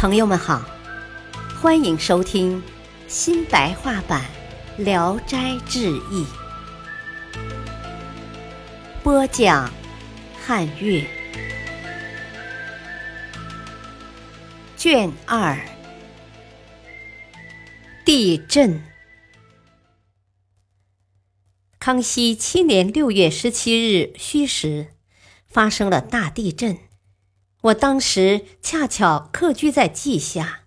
[0.00, 0.64] 朋友们好，
[1.60, 2.62] 欢迎收听
[3.06, 4.24] 新白话版
[4.82, 6.24] 《聊斋志异》，
[9.02, 9.70] 播讲
[10.42, 11.06] 汉乐，
[14.74, 15.58] 卷二，
[18.02, 18.82] 地震。
[21.78, 24.94] 康熙七年六月十七日戌时，
[25.46, 26.78] 发生了大地震。
[27.62, 30.60] 我当时恰巧客居在稷下，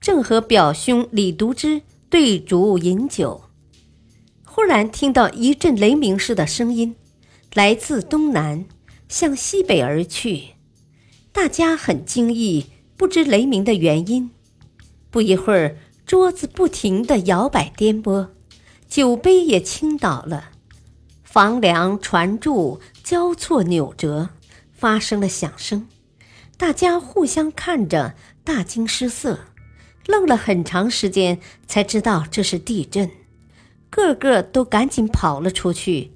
[0.00, 3.44] 正和表兄李独之对烛饮酒，
[4.44, 6.96] 忽然听到一阵雷鸣似的声音，
[7.54, 8.64] 来自东南，
[9.08, 10.54] 向西北而去。
[11.30, 14.32] 大家很惊异，不知雷鸣的原因。
[15.12, 18.30] 不一会儿，桌子不停地摇摆颠簸，
[18.88, 20.50] 酒杯也倾倒了，
[21.22, 24.30] 房梁、船柱交错扭折，
[24.72, 25.86] 发生了响声。
[26.56, 29.40] 大家互相看着，大惊失色，
[30.06, 33.10] 愣了很长时间，才知道这是地震，
[33.90, 36.12] 个个都赶紧跑了出去。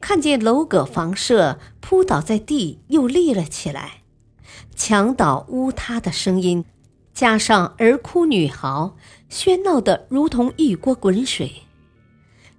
[0.00, 4.02] 看见楼阁房舍扑倒在地，又立了起来，
[4.74, 6.64] 墙倒屋塌的声音，
[7.12, 8.96] 加上儿哭女嚎，
[9.30, 11.62] 喧闹得如同一锅滚水。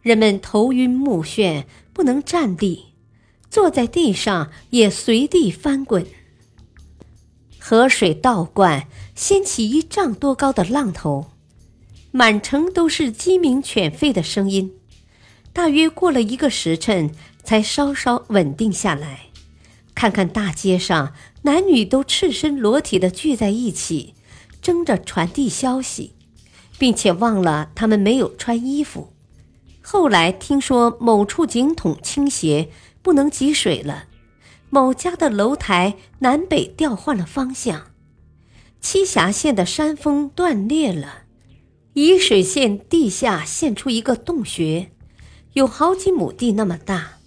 [0.02, 2.94] 人们头晕目眩，不能站立，
[3.50, 6.06] 坐在地上也随地翻滚。
[7.72, 11.28] 河水倒灌，掀起一丈多高的浪头，
[12.12, 14.74] 满城都是鸡鸣犬吠的声音。
[15.54, 19.28] 大约过了一个时辰，才稍稍稳定下来。
[19.96, 24.16] 看看大街上，男女都赤身裸体的聚在一起，
[24.62, 26.12] 争着传递消息，
[26.78, 29.14] 并且忘了他们没有穿衣服。
[29.82, 32.70] 后来听说某处井筒倾斜，
[33.02, 34.08] 不能汲水了。
[34.74, 37.88] 某家的楼台南北调换了方向，
[38.82, 41.24] 栖霞县的山峰断裂了，
[41.96, 44.92] 沂水县地下现出一个洞穴，
[45.54, 47.18] 有好几亩地那么大，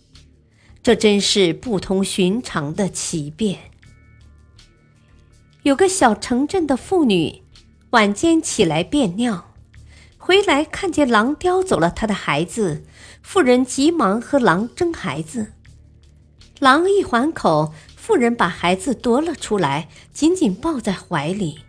[0.83, 3.71] 这真是不同寻常的奇变。
[5.65, 7.43] 有个小城镇的妇女，
[7.91, 9.53] 晚间起来便尿，
[10.17, 12.87] 回来看见狼叼走了她的孩子，
[13.23, 15.53] 妇人急忙和狼争孩子。
[16.61, 21.61] 狼一还口，妇人把孩子夺了出来，紧紧抱在怀里。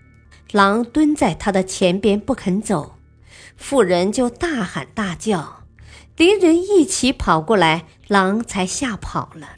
[0.51, 2.95] 狼蹲在他的前边不肯走，
[3.57, 5.63] 妇人就大喊大叫，
[6.15, 9.55] 敌人一起跑过来，狼才吓跑了。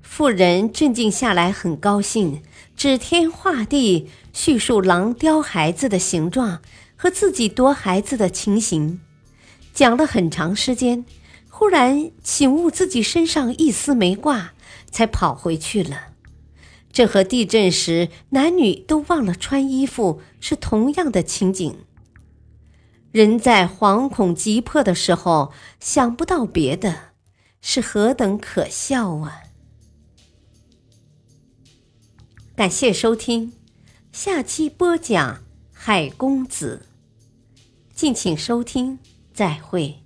[0.00, 2.42] 妇人镇静下来，很高兴，
[2.76, 6.60] 指天画地叙述狼叼孩子的形状
[6.96, 9.00] 和自己夺孩子的情形，
[9.74, 11.04] 讲了很长时间。
[11.52, 14.54] 忽然醒悟自己身上一丝没挂。
[14.92, 16.12] 才跑回去了。
[16.92, 21.78] 这和地震时男女都忘了穿衣服是同样的情景。
[23.10, 27.14] 人在惶恐急迫的时候想不到别的，
[27.62, 29.44] 是何等可笑啊！
[32.54, 33.54] 感谢收听，
[34.12, 35.42] 下期播讲
[35.72, 36.86] 海公子，
[37.94, 38.98] 敬请收听，
[39.32, 40.01] 再会。